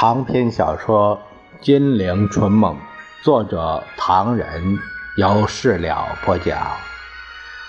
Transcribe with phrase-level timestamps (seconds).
[0.00, 1.20] 长篇小说
[1.62, 2.74] 《金陵春梦》，
[3.22, 4.78] 作者唐人，
[5.18, 6.58] 由事了播讲。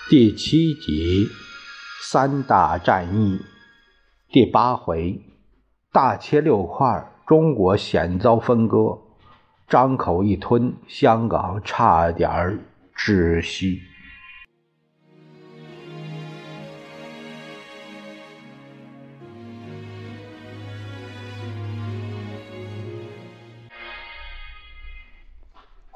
[0.10, 1.28] 第七集，
[2.02, 3.42] 三大战役，
[4.32, 5.22] 第八回，
[5.92, 8.98] 大切六块，中国险遭分割，
[9.68, 12.62] 张口一吞，香港差点
[12.96, 13.82] 窒息。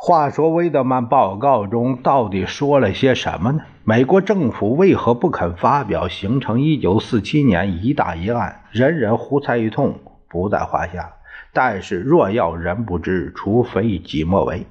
[0.07, 3.61] 话说，威德曼报告中到底说了些什么呢？
[3.83, 6.07] 美国政府为何不肯发表？
[6.07, 9.95] 形成1947年一大一案，人人胡猜一通，
[10.29, 11.13] 不在话下。
[11.53, 14.67] 但是若要人不知，除非己莫为。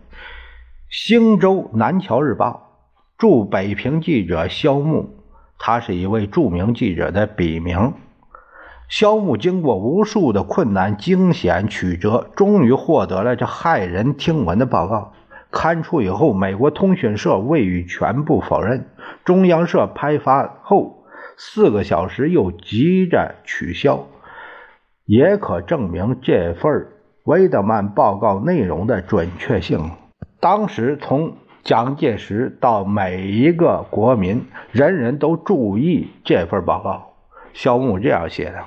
[0.88, 2.78] 星州南桥日报
[3.18, 5.16] 驻北平记者肖木，
[5.58, 7.94] 他是一位著名记者的笔名。
[8.88, 15.12] 肖木经过无数的困难、惊险曲折，终于获得了这骇人听闻的报告。
[15.54, 18.88] 刊出以后，美国通讯社未予全部否认，
[19.24, 21.04] 中央社拍发后
[21.36, 24.06] 四个小时又急着取消，
[25.06, 26.88] 也可证明这份
[27.22, 29.92] 威德曼报告内容的准确性。
[30.40, 37.14] 当时从蒋介石到每一个国民，人人都注意这份报告。
[37.52, 38.58] 肖木这样写的：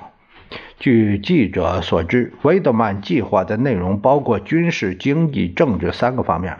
[0.78, 6.56] 据记者所知，威德曼计划的内容包括军事、经济、政治三个方面。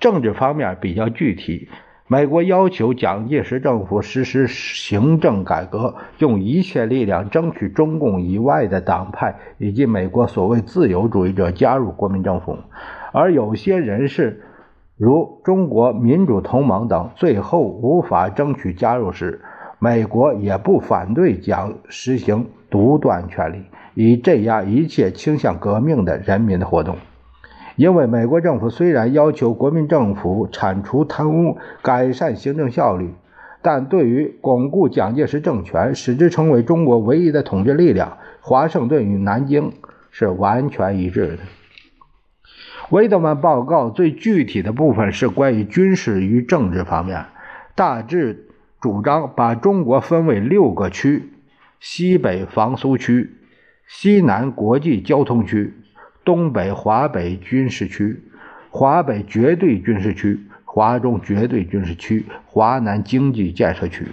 [0.00, 1.68] 政治方面比较具体，
[2.06, 12.58] 美国要求蒋介石政府实施行政改革，用一切力量争取中共以外的党派以及美国所谓自由主义者加入国民政府。
[13.12, 14.42] 而有些人士，
[14.96, 19.40] 如中国民主同盟等，最后无法争取加入时，
[19.78, 26.96] 美国也不反对蒋实行独断权力，以镇压一切倾向革命的人民的活动。
[27.76, 33.10] 因为美国政府虽然要求国民政府铲除贪污、改善行政效率，
[33.62, 39.72] 但对于巩固蒋介石政权、使之成为中国唯一的统治力量，华盛顿与南京
[40.10, 41.38] 是完全一致的。
[42.90, 47.26] 威德曼报告最具体的部分是关于军事与政治方面，
[47.74, 48.46] 大致
[48.80, 51.32] 主张把中国分为六个区：
[51.80, 53.32] 西北防苏区、
[53.86, 55.74] 西南国际交通区。
[56.26, 58.20] 东北华北军事区、
[58.70, 64.08] 华北绝对军事区、华中绝对军事区、华南经济建设区。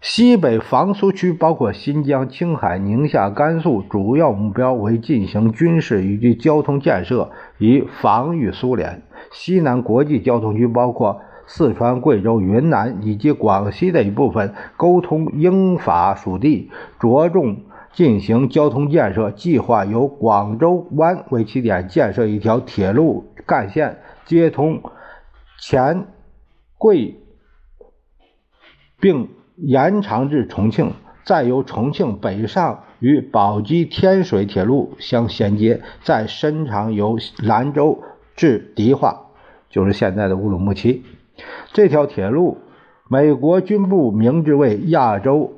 [0.00, 9.02] 西北防苏区包括新疆、青海、宁夏、甘肃，主要目标为进行军事以及交通建设，以防御苏联。
[9.32, 17.58] 西南国际交通区包括四川、贵州、云南以及广西的一部分，沟通英法属地，着重。
[17.94, 24.82] 进行交通建设计划，由广州湾为起点，建设一条铁路干线，接通
[25.58, 26.06] 黔
[26.76, 27.20] 桂，
[28.98, 30.92] 并延长至重庆，
[31.24, 38.02] 再由重庆北上与宝鸡天水铁路相衔接，再伸长由兰州
[38.34, 39.26] 至迪化，
[39.70, 41.04] 就是现在的乌鲁木齐。
[41.72, 42.58] 这条铁路，
[43.08, 45.52] 美国军部明之为亚洲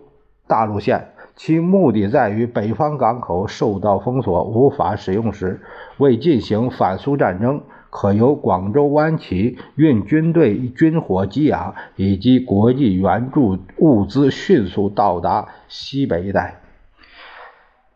[0.46, 1.12] 大陆线。
[1.36, 5.60] 其目的在于北方港口受到封锁，无法使用时，
[5.98, 7.60] 为进行反苏战争，
[7.90, 16.62] 可由广州湾起运军队、军火、给养以及国际援助物资迅速到达西北一带。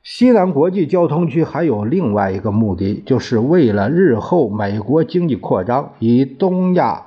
[0.02, 7.06] 西南国际交通区还有另外一个目的，就是为了日后美国经济扩张，以东亚。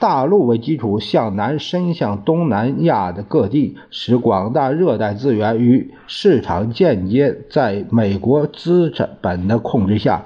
[0.00, 8.90] 大陆为基础，向南伸向东南亚的各地，使广大热带资源与市场间接在美国资
[9.20, 10.24] 本的控制下。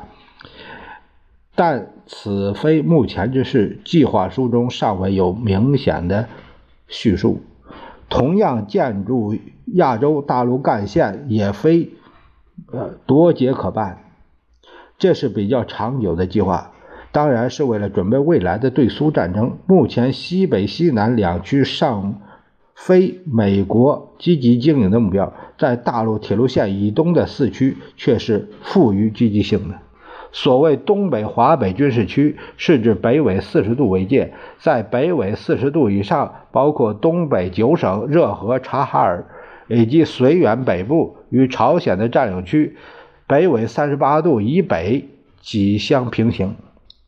[1.56, 6.28] 但此非目前之事，计划书中尚未有明显的
[6.86, 7.42] 叙述。
[8.08, 9.36] 同样，建筑
[9.66, 11.90] 亚洲大陆干线也非
[12.70, 14.04] 呃多节可办，
[14.98, 16.70] 这是比较长久的计划。
[17.14, 19.56] 当然是为了准备未来的对苏战争。
[19.66, 22.20] 目前西北、西南两区尚
[22.74, 29.76] 非美国积极经营的目标，在大陆铁路线以东的四区却是富于积极性的。
[30.32, 39.24] 所谓东北华北军事区，是指北纬四十度为界，在北纬四十度以上，包括东北九省、热河、察哈尔
[39.68, 42.76] 以及绥远北部与朝鲜的占领区，
[43.28, 46.56] 北纬三十八度以北几相平行。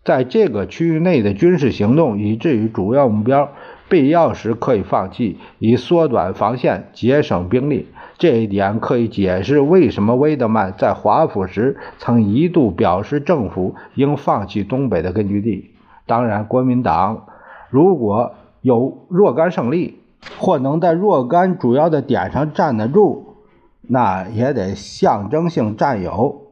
[0.06, 3.50] 在这个区域内的军事行动，以至于主要目标
[3.88, 7.88] 必要时可以放弃，以缩短防线、节省兵力。
[8.16, 15.72] 这一点可以解释为什么威德曼在华府时曾一度表示政府应放弃东北的根据地。
[16.06, 17.26] 当然，国民党
[17.68, 18.32] 如果
[18.62, 19.98] 有若干胜利，
[20.38, 23.34] 或能在若干主要的点上站得住，
[23.82, 26.42] 那也得象征性占有。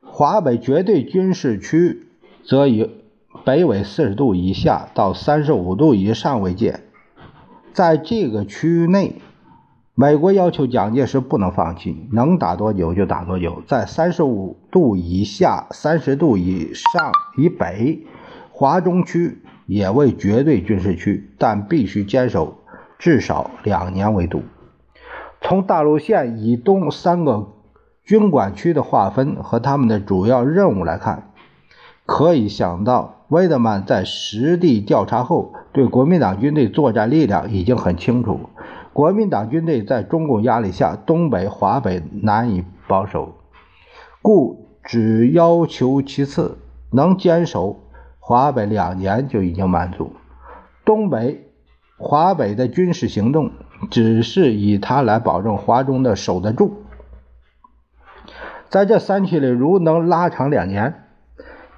[0.00, 2.06] 华北绝对军事区
[2.44, 2.90] 则以
[3.44, 6.80] 北纬四十度以下到三十五度以上为界，
[7.72, 9.20] 在这个区域内。
[9.94, 13.62] 美国要求蒋介石不能放弃，能打多久就打多久。
[13.68, 18.06] 在三十五度以下、三十度以上以北，
[18.50, 22.56] 华中区也为绝对军事区，但必须坚守
[22.98, 24.42] 至少两年为度。
[25.42, 27.52] 从大陆线以东三个
[28.02, 31.31] 军管区的划分和他们的主要任务来看，
[32.04, 38.40] 可以想到，威德曼在实地调查后，对国民党军队作战力量已经很清楚。
[38.92, 43.36] 国民党军队在中共压力下，东北、华北难以保守，
[44.20, 46.58] 故只要求其次，
[46.90, 47.80] 能坚守
[48.18, 50.12] 华北两年就已经满足。
[50.84, 51.48] 东北、
[51.96, 53.52] 华北的军事行动，
[53.90, 56.82] 只是以它来保证华中的守得住。
[58.68, 61.01] 在这三区里，如能拉长两年，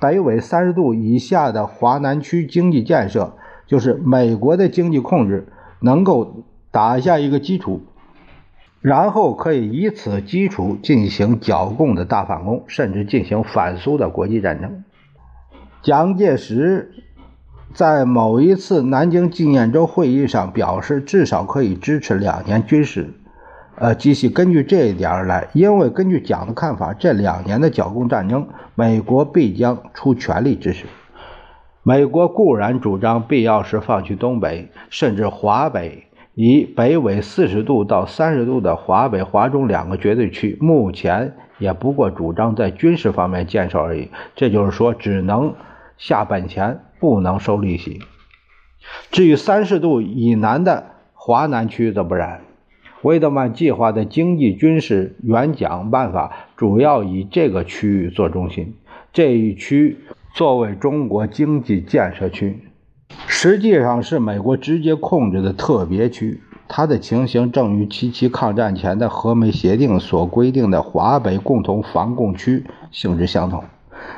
[0.04, 3.32] 北纬三十度以下的华南区经济建设，
[3.66, 5.48] 就是美国的经济控制，
[5.80, 6.44] 能够。
[6.74, 7.82] 打下一个基础，
[8.80, 14.82] 然后可以以此基础进行剿共的大反攻，甚至进行反苏的国际战争。
[15.82, 16.90] 蒋介石
[17.72, 23.14] 在某一次南京纪念周会议上表示，至少可以支持两年军事。
[23.76, 30.86] 呃，继续根据这一点而来，因为根据蒋的看法，这两年的剿共战争，美国必将出全力支持。
[31.82, 36.04] 美国固然主张必要时放弃东北，甚至华北。
[36.36, 44.10] 以北纬四十度到三十度的华北、华中两个绝对区，目前也不过主张在军事方面建设而已。
[44.34, 45.54] 这就是说，只能
[45.96, 48.00] 下本钱，不能收利息。
[49.10, 52.43] 至于三十度以南的华南区则不然。
[53.04, 58.76] 魏德曼计划的经济军事援蒋办法主要以这个区域做中心，
[59.12, 59.98] 这一区
[60.32, 62.60] 作为中国经济建设区。
[63.26, 73.62] 实际上是美国直接控制的特别区，它的情形正与七七抗战前的和美协定所规定的华北共同防共区性质相同。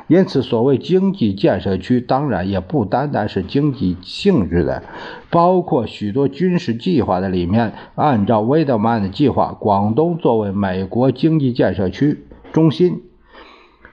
[0.08, 4.82] 因此，所谓经济建设区，当然也不单单是经济性质的，
[5.30, 7.72] 包括许多军事计划的里面。
[7.96, 13.02] 按照威德曼的计划，广东作为美国经济建设区中心，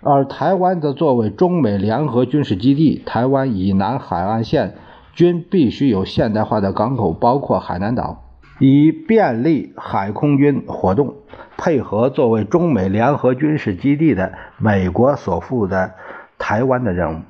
[0.02, 4.76] 而台湾则作为中美联合军事基地，台湾以南海岸线。
[5.16, 8.23] 均必须有现代化的港口，包括海南岛，
[8.60, 11.16] 以便利海空军活动，
[11.58, 15.94] 配合作为中美联合军事基地的美国所负的
[16.38, 17.22] 台湾的任务。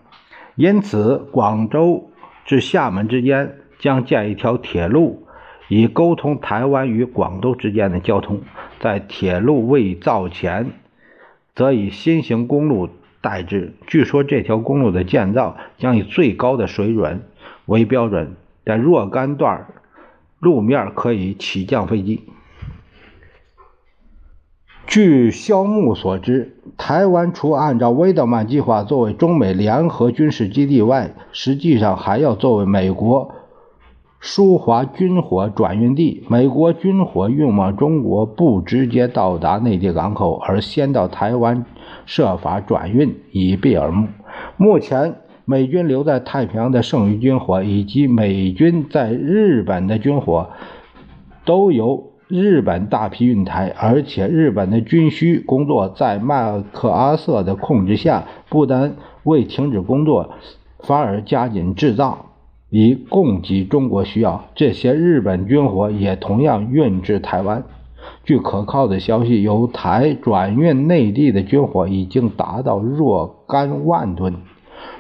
[0.56, 2.12] 因此，广州
[2.46, 5.26] 至厦门之间将建一条铁路，
[5.68, 8.42] 以沟通台湾与广州之间的交通。
[8.80, 10.72] 在铁路未造前，
[11.56, 12.90] 则以新型公路
[13.22, 13.74] 代之。
[13.88, 17.24] 据说这条公路的建造将以最高的水准。
[17.66, 19.68] 为标准在若干段
[20.44, 22.24] 路面可以起降飞机。
[24.86, 33.34] 据肖木所知，台湾除按照威德曼计划作为中美联合军事基地外，实际上还要作为美国
[34.20, 36.26] 输华军火转运地。
[36.30, 41.66] 美国军火运往中国不直接到达内地港口，而先到台湾
[42.06, 44.10] 设法转运，以避耳目。
[44.58, 45.23] 目前。
[45.46, 50.50] 美军留在太平洋的剩余军火，以及美军在日本的军火，
[51.44, 60.32] 都由日本大批运台，而且日本的军需工作在麦克阿瑟的控制下，不但未停止工作，
[60.80, 62.28] 反而加紧制造，
[62.70, 64.46] 以供给中国需要。
[64.56, 67.64] 这些日本军火也同样运至台湾。
[68.24, 74.36] 据可靠的消息，由台转运内地的军火已经达到若干万吨。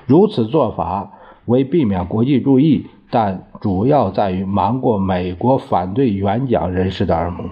[0.06, 1.14] 如此做法
[1.46, 7.50] 为避免国际注意，但主要在于瞒过美国反对援蒋人士的耳目。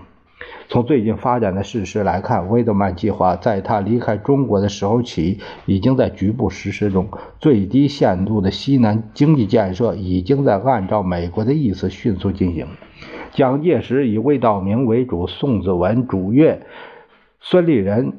[0.68, 7.10] 从最近发展的事实来看，威德曼计划在他离开中国的时候起，已经在局部实施中。
[7.40, 12.68] 最低限度的西南经济建设已经在按照美国的意思迅速进行。
[13.34, 16.66] 蒋介石以魏道明为主，宋子文、主岳、
[17.42, 18.14] 孙立人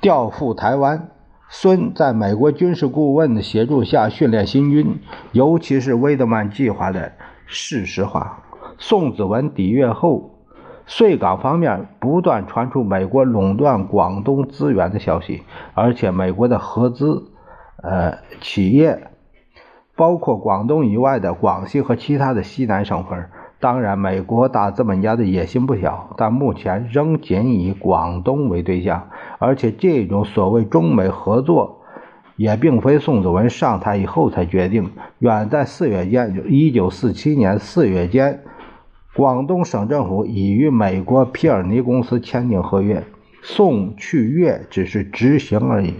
[0.00, 1.10] 调赴台湾。
[1.56, 4.98] 孙在美国军事顾问的协助下训练新军，
[5.30, 7.12] 尤其是威德曼计划的
[7.46, 8.42] 事实化。
[8.76, 10.34] 宋子文抵粤后，
[10.84, 15.44] 穗港方面不断传出美国垄断广东资源的消息，
[15.74, 17.30] 而且美国的合资
[17.84, 19.12] 呃企业，
[19.94, 23.30] 包括广东以外的广西和其他的西南省份。
[23.64, 31.80] 当然，美国大资本家的野心不小，但目前仍仅以广东为对象，而且这种所谓中美合作，
[32.36, 34.90] 也并非宋子文上台以后才决定。
[35.20, 38.42] 远在四月间，一九四七年四月间。
[39.16, 43.02] 广东省政府已与美国皮尔尼公司签订合约，
[43.40, 45.94] 宋去粤只是执行而已。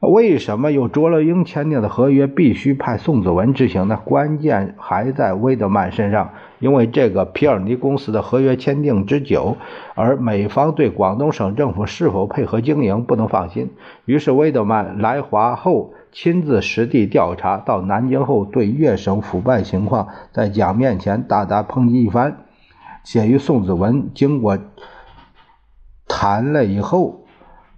[0.00, 3.98] 为什么有卓乐英签订的合约必须派宋子文执行呢？
[4.04, 9.56] 关键还在威德曼身上，因为这个皮尔尼公司的合约签订之久，
[9.94, 13.70] 而美方对广东省政府是否配合经营不能放心。
[14.04, 15.92] 于是威德曼来华后。
[16.12, 22.38] 亲自实地调查，到南京后对粤省腐败情况在蒋面前大大抨击一番，
[23.04, 24.58] 且与宋子文经过
[26.08, 27.25] 谈了以后，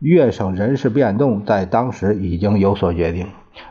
[0.01, 3.27] 粤省人事变动在当时已经有所决定。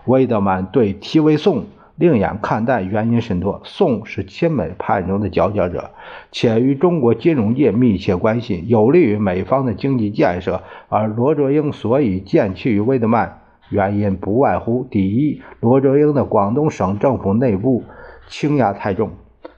[0.06, 1.66] 魏德曼对提为宋
[1.96, 3.62] 另眼看待，原因甚多。
[3.64, 5.92] 宋是亲美派中的佼佼者，
[6.32, 10.62] 且与中国金融界密切关系，有利于美方的经济建设。
[10.90, 13.40] 而罗卓英所以见弃于魏德曼。
[13.70, 17.84] 原因不外乎：第一，罗卓英的广东省政府内部
[18.30, 19.10] 倾轧太重；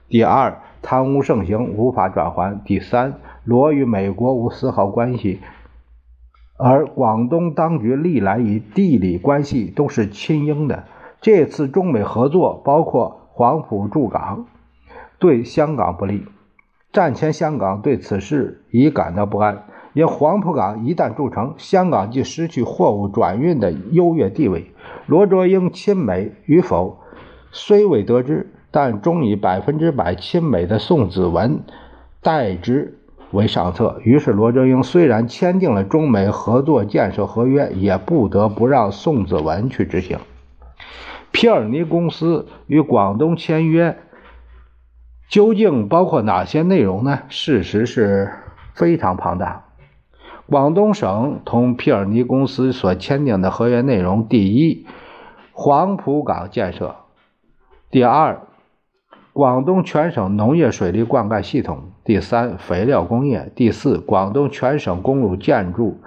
[0.08, 5.38] 第二，贪污盛行，无法转还；第三，罗与美国无丝毫关系，
[6.62, 10.84] 而广东当局历来与地理关系都是亲英的。
[11.22, 14.46] 这次中美合作，包括黄埔驻港，
[15.18, 16.24] 对香港不利。
[16.92, 19.64] 战前香港对此事已感到不安。
[19.92, 24.70] 因黄埔港一旦筑成，香港即失去货物转运的优越地位。
[25.06, 26.98] 罗卓英亲美与否，
[27.50, 31.60] 虽未得知，但终以百分之百亲美的宋子文
[32.22, 32.99] 代之
[33.32, 34.00] 为上策。
[34.02, 40.18] 于是，罗哲英虽然签订了中美合作建设合约，也不得不让宋子文去执行。
[41.32, 43.98] 皮尔尼公司与广东签约，
[45.28, 47.20] 究竟包括哪些内容呢？
[47.28, 48.32] 事实是
[48.74, 49.64] 非常庞大。
[50.46, 54.84] 广东省同皮尔尼公司所签订的合约内容：第一，
[55.52, 56.96] 黄埔港建设；
[57.92, 58.40] 第二，
[59.32, 65.98] 广东全省农业水利灌溉系统；第三，肥料工业；第四，广东全省公路建筑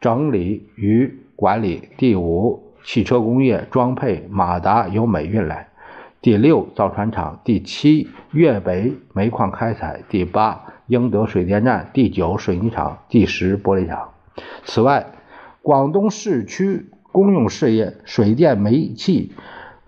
[0.00, 5.68] 整理与管理；第五，汽车工业装配马达由美运来；
[6.20, 10.62] 第六，造船厂；第七，粤北煤矿开采；第八。
[10.88, 14.10] 英德水电站第九水泥厂第十玻璃厂。
[14.64, 15.06] 此外，
[15.60, 19.32] 广东市区公用事业、水电煤气、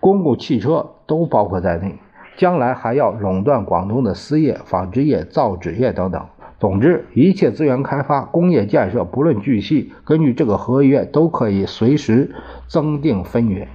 [0.01, 1.99] 公共汽车都包括在内。
[2.39, 6.25] 将来还要垄断广东的丝业、纺织业、造纸业等等。
[6.57, 12.33] 总之，一切资源开发、工业建设，不论巨细，根据这个合约都可以随时
[12.69, 13.67] 增订分约。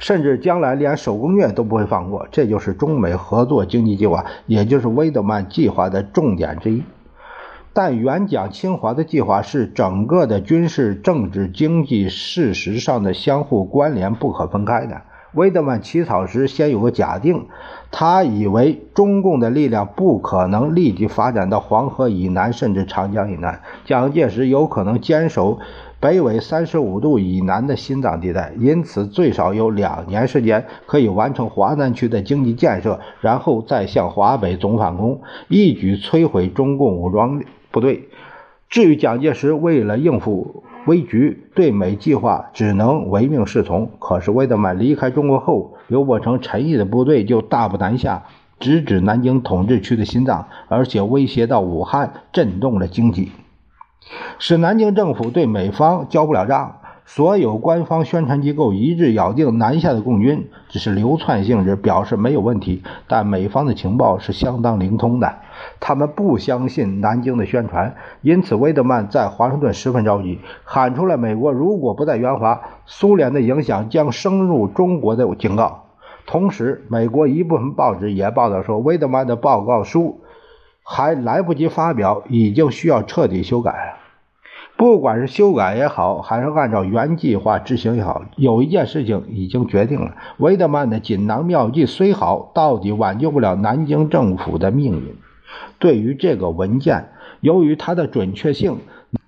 [0.00, 6.82] 甚至将来连手工业都不会放过，这就是中美合作经济计划，也就是威德曼计划的重点之一。
[7.72, 15.02] 但原讲侵华的计划是整个的军事、政治、经济事实上的相互关联不可分开的。
[15.34, 17.46] 威德曼起草时先有个假定，
[17.90, 25.58] 他以为中共的力量不可能立即发展到黄河以南，甚至长江以南，蒋介石有可能坚守。
[26.00, 37.42] 北纬三十五度以南的心脏地带，因此最少有两年时间可以完成华南区的经济建设，然后再向华北总反攻，一举摧毁中共武装
[37.72, 38.08] 部队。
[38.70, 43.90] 至于蒋介石为了应付危局，对美计划只能唯命是从。
[43.98, 48.24] 可是魏德曼离开中国后，刘伯承、陈毅的部队就大步南下，
[48.58, 53.30] 直指南京统治区的心脏，而且威胁到武汉，震动了经济。
[54.38, 56.77] 使南京政府对美方交不了账，
[57.10, 62.82] 所有官方宣传机构一致咬定南下的共军只是流窜性质，表示没有问题。
[63.06, 65.36] 但美方的情报是相当灵通的，
[65.80, 75.86] 他们不相信南京的宣传，因此威德曼在华盛顿十分着急，喊出了美国如果不在援华，苏联的影响将深入中国的警告。
[76.26, 80.20] 同时，美国一部分报纸也报道说，威德曼的报告书。
[80.90, 83.97] 还来不及发表，已经需要彻底修改了。
[84.78, 95.16] 不管是修改也好，还是按照原计划执行也好，有一件事情已经决定了：维德曼的锦囊妙计虽好，到底挽救不了南京政府的命运。
[95.80, 97.08] 对于这个文件，
[97.40, 98.78] 由于它的准确性，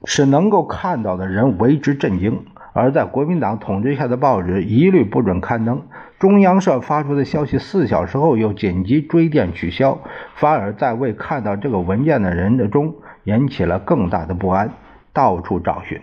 [0.05, 2.45] 使能够看到的人为之震惊。
[2.73, 5.83] 而在国民党统治下的报纸一律不准刊登。
[6.21, 9.99] 中央社发出的消息四小时后又紧急追电取消，
[10.37, 14.71] 反而在未看到这个文件的人的中引起了更大的不安，
[15.13, 16.01] 到处找寻。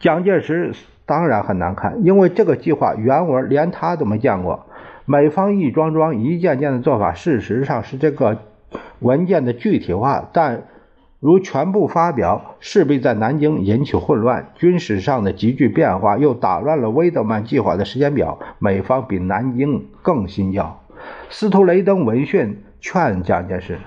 [0.00, 0.72] 蒋介石
[1.06, 4.66] 当然很难看，因为这个计划原文连他都没见过。
[5.04, 8.38] 美方一桩桩、一件件的做法，事实上是这个
[9.00, 10.62] 文件的具体化，但
[11.20, 14.50] 如全部发表，势必在南京引起混乱。
[14.54, 18.38] 军事上的急剧变化又打乱了威德曼计划的时间表。
[18.58, 20.80] 美方比南京更心焦。
[21.28, 23.78] 斯图雷登闻讯劝蒋介石，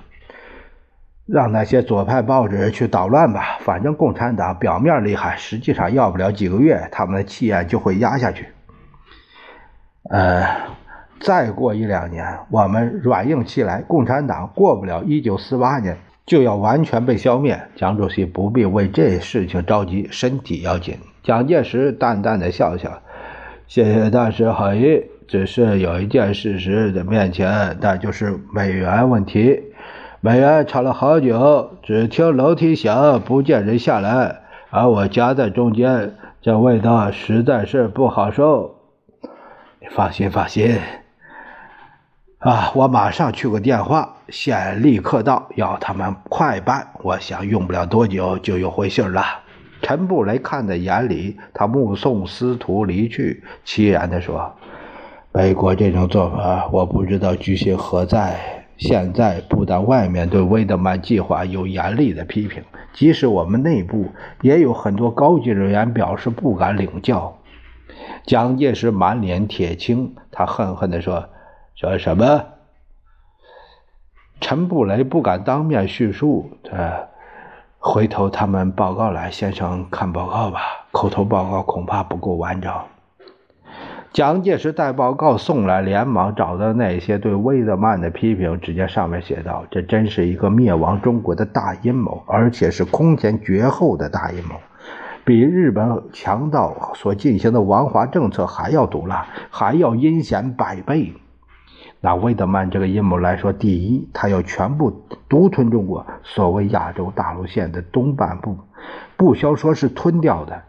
[1.27, 8.47] 让那些左派报纸去捣乱吧，反正共产党表面厉害，实际上要不了几个月，他们的气焰就会压下去。
[10.09, 10.45] 呃。
[11.19, 17.59] 再过一两年，我们软硬起来，共产党过不了一九四八年就要完全被消灭。
[17.75, 20.99] 蒋主席不必为这事情着急，身体要紧。
[21.23, 23.01] 蒋介石淡淡的笑笑
[23.65, 29.59] ：“谢谢大师好意，只是有一件事实在面前，那就是美元问题。
[30.27, 38.75] 美元吵了好久，只听楼梯响，不见人下来，而我夹在中间，这味道实在是不好受。
[39.79, 40.77] 你放心，放心。”
[42.39, 42.73] 啊！
[42.75, 46.89] 我马上去个电话，现立刻到，要他们快办。
[47.03, 49.23] 我想用不了多久就有回信了。
[49.81, 54.53] 陈布雷看在眼里，他目送司徒离去，凄然地说
[55.31, 58.56] ：“美国这种做法，我不知道居心何在。
[58.77, 67.37] 现在不但外面对威德曼计划有严厉的批评，即使我们内部也有很多高级人员表示不敢领教。”
[68.25, 71.29] 蒋介石满脸铁青，他恨恨地说。
[71.79, 72.43] 说什么？
[74.41, 76.57] 陈布雷不敢当面叙述。
[76.63, 77.07] 他
[77.77, 80.59] 回头他们报告来，先生看报告吧。
[80.91, 82.73] 口头报告恐怕不够完整。
[84.13, 94.55] 蒋介石带报告送来，连忙找到那些对威德曼的批评，只见上面写道：“这真是一个灭亡中国的大阴谋，而且是空前绝后的大阴谋，
[95.23, 101.13] 比日本强盗所进行的亡华政策还要毒辣，还要阴险百倍。”
[102.01, 108.57] 拿魏德曼这个阴谋来说，第一，他要全部独吞中国，所谓亚洲大陆线的东半部，
[109.15, 110.63] 不消说是吞掉的，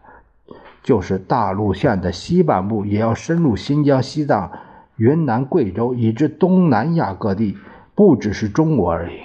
[0.89, 4.51] 就是大陆线的西半部也要深入新疆、西藏、
[4.97, 7.59] 云南、贵州，以至东南亚各地，
[7.95, 9.17] 不只是中国而已。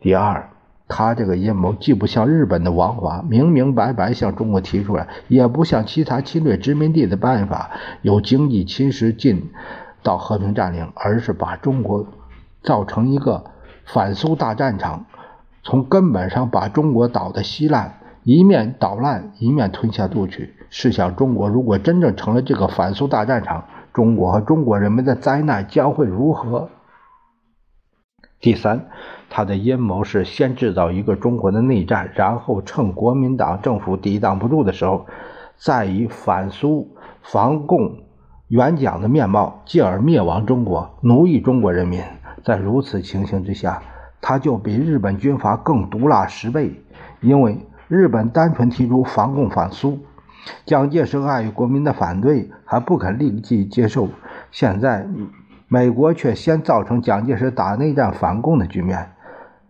[0.00, 0.50] 第二，
[0.88, 9.52] 他这个阴谋既不像日本的王华明明白白向中国提出来，也不像其他侵略殖民地的办法有经济侵蚀进。
[10.02, 12.04] 到和平占领，而是把中国
[12.64, 13.44] 造成一个
[13.84, 15.06] 反苏大战场，
[15.62, 20.54] 从根本上把中国捣得稀烂，一面捣烂，一面吞下肚去。
[20.74, 26.70] 试想，中国如果真正成了这个反苏大战场，中国和中国人民的灾难将会如何？
[28.40, 28.86] 第三，
[29.28, 35.04] 他的阴谋是先制造一个中国的内战，然后趁国民党政府抵挡不住的时候，
[35.58, 37.98] 再以反苏防共。
[38.48, 42.02] 援蒋的面貌，继而灭亡中国，奴役中国人民。
[42.42, 43.82] 在如此情形之下，
[44.22, 46.82] 他就比日本军阀更毒辣十倍。
[47.20, 47.58] 因为
[47.88, 49.98] 日本单纯提出防共反苏，
[50.64, 54.08] 蒋介石碍于国民的反对，还不肯立即接受。
[54.50, 55.06] 现在，
[55.68, 59.12] 美国却先造成蒋介石打内战反共的局面，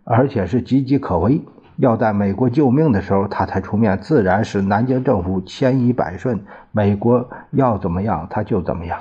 [0.05, 1.43] 而且是岌岌可危。
[1.77, 6.45] 要在美国救命的时候，他才出面，自然是南京政府千依百顺。
[6.71, 9.01] 美国要怎么样，他就怎么样。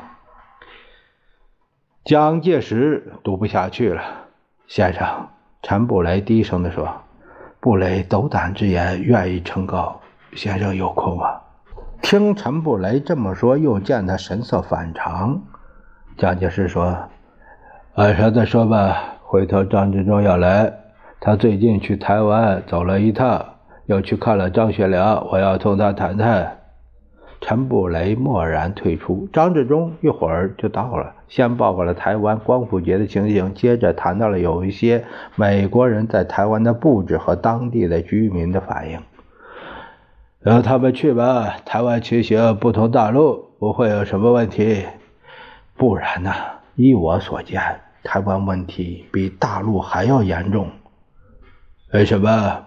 [2.03, 4.01] 蒋介石读不下去了，
[4.67, 5.27] 先生，
[5.61, 6.87] 陈布雷低声地说
[7.59, 9.99] ：“布雷斗胆之言，愿意承告。
[10.33, 11.41] 先生有空吗？”
[12.01, 15.41] 听陈布雷这么说，又见他神色反常，
[16.17, 16.97] 蒋介石说
[17.95, 20.73] ：“晚上再说吧，回头张治中要来。”
[21.21, 23.45] 他最近去台湾走了一趟，
[23.85, 26.57] 又去看了张学良，我要同他谈谈。
[27.39, 29.27] 陈布雷默然退出。
[29.31, 38.99] 张治中一会儿就到了，先报告了台湾光复节的情形，接着谈到了有一些美国人在台湾的布置和当地的居民的反应。
[40.43, 44.85] 让他们去吧，台湾情形不同大陆，不会有什么问题。
[45.77, 46.33] 不然呢？
[46.75, 47.61] 依我所见，
[48.03, 50.67] 台湾问题比大陆还要严重。
[51.93, 52.65] 为什么？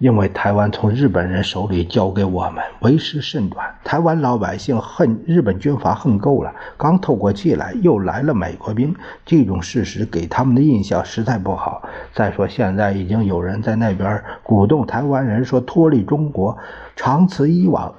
[0.00, 3.66] 因为台湾从日本人手里交给我们，为时甚短。
[3.84, 8.94] 台湾老百姓恨日本军阀恨够了，刚透过气来，又来了美国兵，
[9.26, 11.82] 这种事实给他们的印象实在不好。
[12.14, 16.56] 再说，现在已经有人在那边鼓动台湾人说脱离中国，
[16.96, 17.94] 长此以往，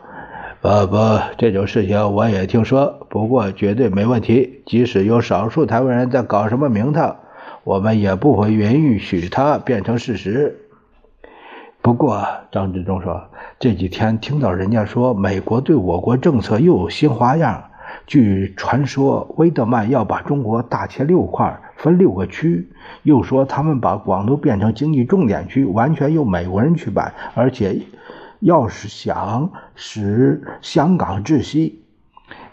[0.64, 0.98] 呃不，
[1.38, 4.64] 这种事情我也听说，不过绝对没问题。
[4.66, 7.18] 即使有少数台湾人在搞什么名堂，
[7.64, 10.58] 我们也不会允许它变成事实。
[11.82, 13.22] 不过，张治中说，
[13.60, 17.64] 这几天听到人家说美国对我国政策又有新花样。
[18.08, 22.70] 据传说，威德曼要把中国大切六块，分六个区，
[23.04, 27.82] 又说他们把广东变成经济重点区，完全由美国人去办，而且。
[28.44, 31.84] 要是想使香港窒息，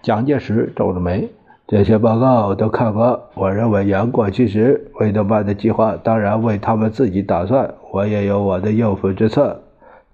[0.02, 1.32] 蒋介石皱着眉，
[1.70, 3.28] 这些报告我都看过。
[3.34, 9.60] 我认为言过其实，魏德曼的计划当然为他们自己打算，我也有我的应付之策。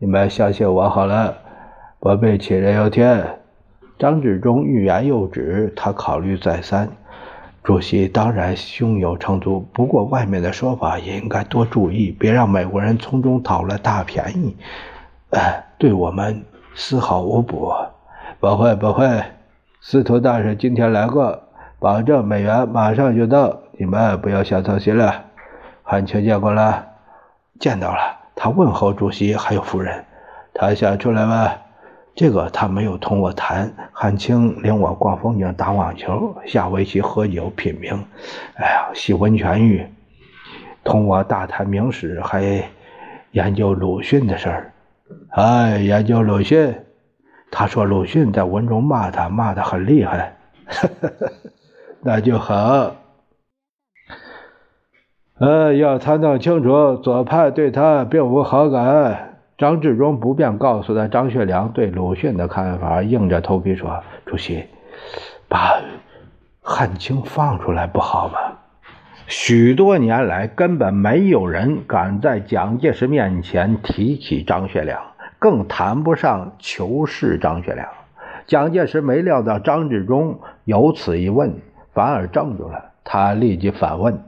[0.00, 1.32] 你们相信我好了，
[2.00, 3.24] 不必杞人忧天。
[3.96, 6.88] 张治中欲言又止，他考虑再三。
[7.62, 14.56] 主席当然胸有成竹，不过外面的说法也应该多注意，别让美国人从中讨了大便宜。
[15.30, 16.42] 哎，对我们
[16.74, 17.72] 丝毫无补。
[18.40, 19.22] 不会不会，
[19.86, 21.42] 司徒大人今天来过，
[21.78, 25.26] 保证美元马上就到，你们不要瞎操心了。
[25.82, 26.86] 汉卿见过了，
[27.60, 27.98] 见到了。
[28.34, 30.06] 他问候主席还有夫人。
[30.54, 31.52] 他想出来吗？
[32.14, 33.70] 这个他没有同我谈。
[33.92, 37.98] 汉卿领我逛风景、打网球、下围棋、喝酒、品茗。
[38.54, 39.86] 哎呀，洗温泉浴，
[40.82, 42.64] 同我大谈明史，还
[43.32, 44.72] 研究鲁迅的事儿。
[45.28, 46.74] 哎，研究鲁迅，
[47.56, 50.36] 他说鲁迅在文中骂他，骂的很厉害。
[52.02, 52.96] 那就好。
[55.38, 59.38] 呃，要他弄清楚，左派对他并无好感。
[59.56, 64.64] 张治中不便告诉他张学良对鲁迅的看法，硬着头皮说：“主席，
[65.48, 65.80] 把
[66.60, 68.34] 汉卿放出来不好吗？”
[69.28, 75.00] 许多年来，根本没有人敢在蒋介石面前提起张学良，
[75.38, 77.88] 更谈不上求是张学良。
[78.46, 81.60] 蒋介石没料到张治中有此一问，
[81.92, 82.92] 反而怔住了。
[83.02, 84.22] 他立即反问：“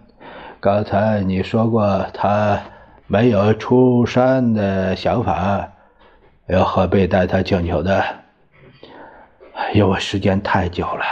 [0.61, 2.61] 刚才你说过他
[3.07, 5.69] 没有出山的想法，
[6.49, 8.03] 又何必带他请求的？
[9.75, 11.05] 因为时间太久了。”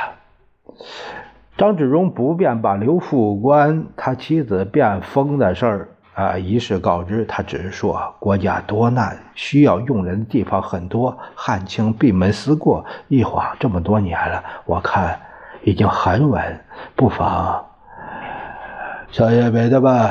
[1.57, 11.19] 张治中不便把刘副官他妻子变疯的事儿啊一事告知，他只是说国家多难，需要用人的地方很多。
[11.35, 15.21] 汉卿闭门思过，一晃这么多年了，我看
[15.65, 16.61] 已经很稳，
[16.95, 17.67] 不妨
[19.11, 20.11] 少爷别的吧。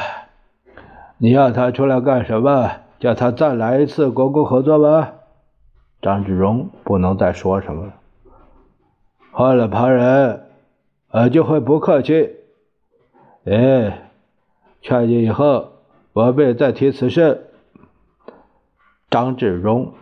[1.17, 2.71] 你要他出来干什么？
[2.99, 5.13] 叫他再来一次国共合作吧。
[6.01, 7.93] 张治荣不能再说什么了，
[9.31, 10.43] 换了旁人。
[11.11, 12.31] 呃，就会不客气。
[13.45, 14.09] 哎，
[14.81, 15.72] 劝你以后
[16.13, 17.49] 不必再提此事。
[19.09, 19.93] 张治中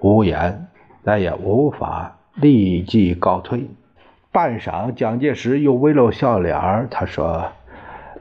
[0.00, 0.68] 无言，
[1.04, 3.68] 但也无法立即告退。
[4.30, 7.52] 半晌，蒋介石又微露笑脸他说：“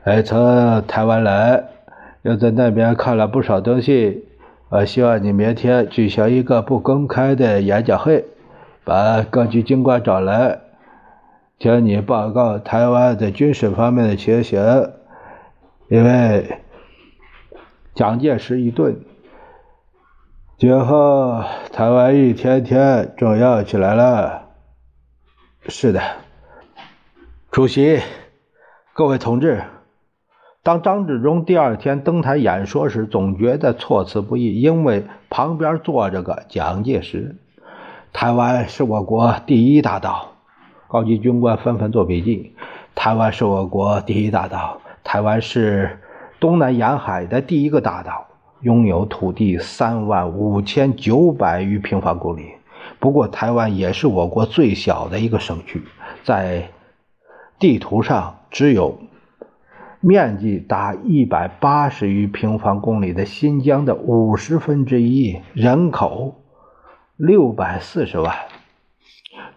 [0.04, 1.64] 哎，从台湾来，
[2.22, 4.26] 又在那边看了不少东西。
[4.70, 8.26] 我希望你明天举行一个不公开的演讲会，
[8.84, 10.60] 把各级军官找来。”
[11.60, 14.60] 请你报告台湾在军事方面的情形，
[15.90, 16.58] 因为
[17.94, 19.02] 蒋介石一顿，
[20.58, 24.50] 今后台湾一天天重要起来了。
[25.68, 26.02] 是的，
[27.52, 28.00] 主席，
[28.94, 29.64] 各位同志，
[30.64, 37.36] 当张治中第二天登台演说时，总觉得措辞不一，因为旁边坐着个蒋介石。
[38.14, 40.30] 台湾是我国第一大岛。
[40.88, 42.56] 高级军官纷纷做笔记。
[42.96, 46.00] 台湾是我国第一大岛，台湾是
[46.42, 48.26] 东南沿海的第一个大岛，
[48.62, 52.54] 拥有土地三万五千九百余平方公里。
[53.00, 55.84] 不过，台湾也是我国最小的一个省区，
[56.24, 56.72] 在
[57.60, 58.98] 地图上只有
[60.00, 66.42] 面积达一百八十余平方公里的新疆的五十分之一，人口
[67.18, 68.34] 六百四十万。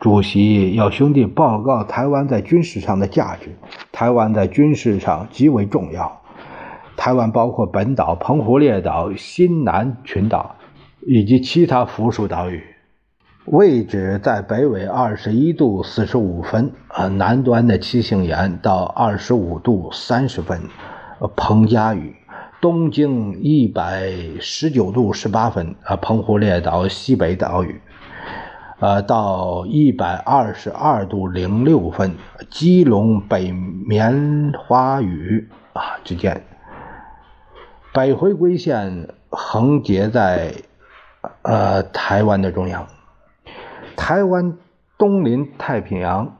[0.00, 3.56] 主席要兄弟报告台湾在军事上的价值。
[3.90, 6.20] 台湾在军事上极为重要。
[7.04, 10.56] 台湾包括本岛、澎湖列岛、新南群岛
[11.06, 12.64] 以及其他附属岛屿，
[13.44, 20.62] 位置在北纬二十一度四十五分，呃，南端的七星岩到二十五度三十分，
[21.36, 22.16] 澎嘉屿，
[22.62, 27.82] 东经一百十九度十八分，啊，澎湖列岛西北岛屿。
[28.80, 32.14] 呃，到一百二十二度零六分，
[32.48, 36.42] 基隆北棉花屿啊之间，
[37.94, 40.52] 北回归线横截在
[41.42, 42.88] 呃台湾的中央。
[43.94, 44.58] 台湾
[44.98, 46.36] 东临太平洋，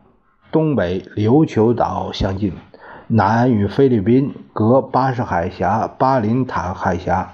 [0.51, 2.55] 东北琉球岛相近，
[3.07, 7.33] 南与菲律宾隔巴士海峡、巴林塔海峡，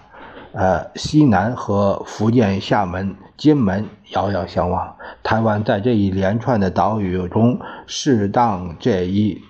[0.53, 4.97] 呃，西南和福建厦门、金门遥遥相望。
[5.23, 9.41] 台湾在这一连串的岛屿中，适当这一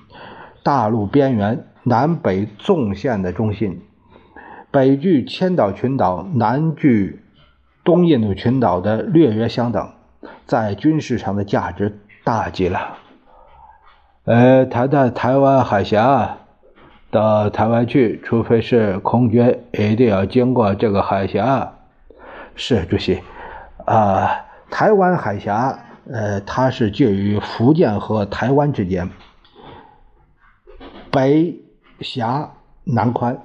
[0.62, 3.82] 大陆边缘南北纵线的中心，
[4.70, 7.22] 北距千岛群岛，南距
[7.82, 9.90] 东印度群岛的略约相等，
[10.46, 12.98] 在军事上的价值大极了。
[14.24, 16.38] 呃，谈谈台湾海峡，
[17.10, 21.72] 到台湾去，除非是空军，一定要经过这个海峡。
[22.54, 23.20] 是主席，
[23.86, 24.46] 啊。
[24.70, 29.10] 台湾海峡，呃，它是介于福建和台湾之间，
[31.10, 31.56] 北
[32.00, 32.52] 狭
[32.84, 33.36] 南宽，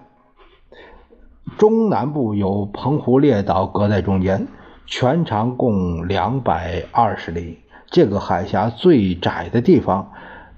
[1.58, 4.48] 中南部有澎湖列岛隔在中间，
[4.86, 7.60] 全长共两百二十里。
[7.88, 10.12] 这个海峡最窄的地方，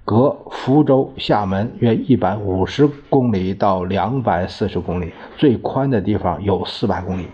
[0.05, 7.27] 隔福州、厦门约一百五十公里到两百四十公里，最宽的地方有四百公里。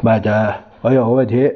[0.00, 1.52] 麦德，我有个问题。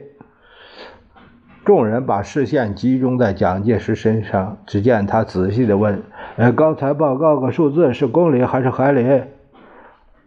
[1.65, 6.03] 众人把视线集中在蒋介石身上，只见他仔细地问
[6.37, 9.23] ：“呃，刚才报告个数字是公里还是海里？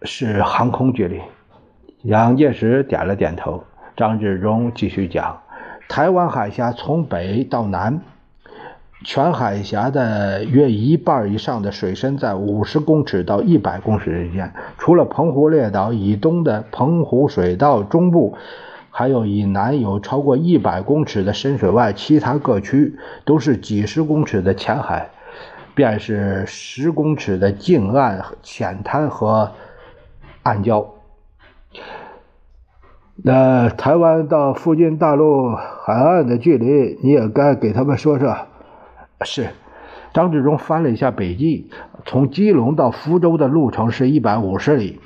[0.04, 1.22] 是航空距离。”
[2.10, 3.64] 蒋介石点了点头。
[3.96, 5.42] 张治中继续讲
[5.88, 8.02] ：“台湾海峡从北到南，
[9.04, 18.36] 全海峡的约一半以上的水深在五十公尺到一百公尺之间，除了澎湖列岛以东的澎湖水道中部。”
[18.94, 25.10] 还有以南有超过一百公尺的深水外，其他各区都是几十公尺的浅海，
[25.74, 29.50] 便是十公尺的近岸浅滩和
[30.44, 30.88] 暗礁。
[33.24, 38.36] 那台湾到附近大陆海岸的距离，你也该给他们说说。
[39.24, 39.50] 是，
[40.14, 41.70] 张志忠翻了一下笔记，
[42.06, 45.00] 从基隆到福州的路程是一百五十里。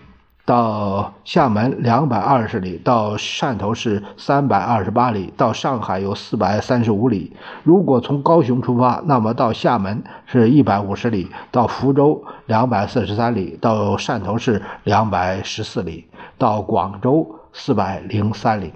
[0.45, 7.35] 到厦门两百二十里，到汕头市三百二十八里，到上海有四百三十五里。
[7.63, 18.71] 如果从高雄出发，那么到厦门是一百五十里，到福州两百四十三里，到汕头市两百十四里，到广州四百零三里。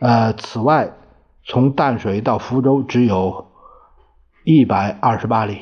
[0.00, 0.90] 呃，此外，
[1.46, 3.46] 从淡水到福州只有
[4.44, 5.60] 一百二十八里。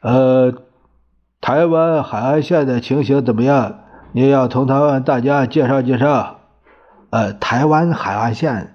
[0.00, 0.69] 呃。
[1.40, 3.78] 台湾海岸线的情形怎么样？
[4.12, 6.40] 你要同他们大家介绍介绍。
[7.08, 8.74] 呃，台湾海岸线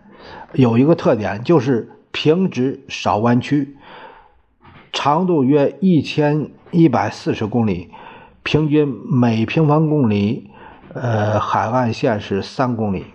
[0.54, 3.78] 有一个特点，就是平直少弯曲，
[4.92, 7.92] 长度约一千一百四十公里，
[8.42, 10.50] 平均每平方公里，
[10.94, 13.06] 呃，海岸线是三公里。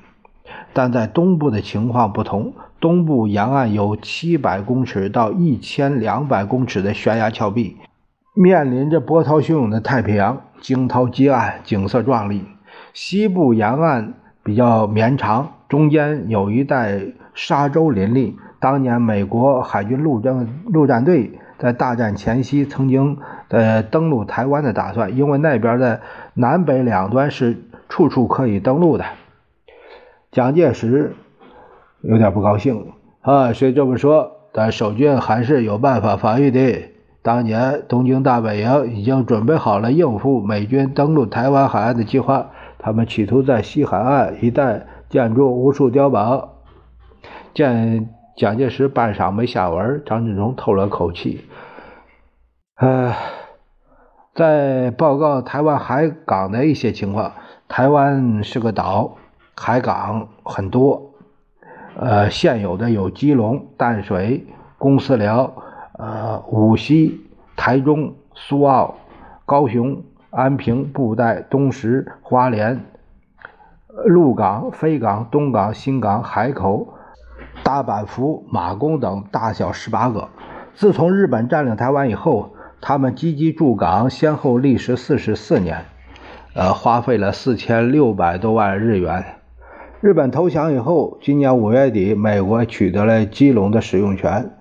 [0.73, 7.77] 但在东部的情况不同，东部沿岸有七百公尺到一千两百公尺的悬崖峭壁。
[8.41, 12.47] 面临着波涛汹涌的太平洋，惊涛激岸，景色壮丽。
[12.95, 17.03] 西部沿岸比较绵长，中间有一带
[17.35, 18.39] 沙洲林立。
[18.59, 26.01] 当年美国海军陆战陆战队在大战前夕曾经呃登陆台湾的打算，因为那边的
[26.33, 27.59] 南北两端是
[27.91, 29.05] 处处可以登陆的。
[30.33, 31.15] 蒋介石
[32.01, 32.87] 有点不高兴
[33.21, 36.90] 啊，虽这么说，但守军还是有办法防御的。
[37.23, 42.47] 当年东京大本营已经准备好了应付美军登陆台湾海岸的计划，
[42.79, 46.63] 他们企图在西海岸一带建筑无数碉堡。
[47.53, 51.45] 见蒋介石半晌没下文，张治中透了口气
[52.81, 53.15] ：“唉，
[54.35, 57.33] 在报告台湾海港的一些情况。
[57.69, 59.19] 台湾是个岛，
[59.55, 61.13] 海港很多。
[61.99, 64.47] 呃，现有的有基隆、淡水、
[64.79, 65.53] 公司寮。”
[66.03, 67.21] 呃，无锡、
[67.57, 68.95] 台中、苏澳、
[69.45, 72.87] 高雄、安平、布袋、东石、花莲、
[74.07, 76.95] 鹿港、飞港、东港、新港、海口、
[77.63, 80.29] 大阪府、马公等，大小十八个。
[80.75, 85.85] 自从日本占领台湾以后，他们积极驻港，先后历时四十四年，
[86.55, 89.23] 呃，花费了四千六百多万日元。
[90.01, 94.53] 日本投降以后，今年五月底，美国取得了基隆的使用权。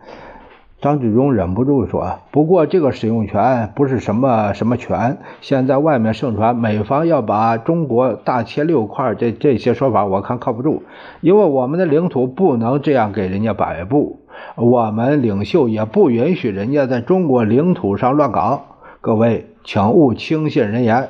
[0.81, 5.17] 张治中忍不住说：“不过这个使用权不是什么什么权。
[5.41, 10.83] 现在外面盛传美方要把中国大切六块，这这些说法我看靠不住。
[11.19, 14.21] 因为我们的领土不能这样给人家摆布，
[14.55, 18.77] 我们领袖也不允许人家在中国领土上乱搞。
[19.01, 21.09] 各位，请勿轻信人言。”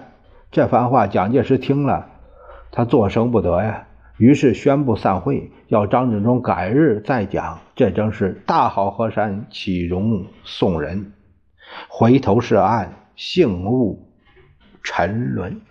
[0.52, 2.08] 这番话蒋介石听了，
[2.72, 3.84] 他作声不得呀。
[4.18, 5.52] 于是宣布散会。
[5.70, 7.60] 要张治中改日再讲。
[7.76, 11.14] 这正是大好河山岂容送人，
[11.88, 14.12] 回头是岸，幸勿
[14.84, 15.62] 沉沦。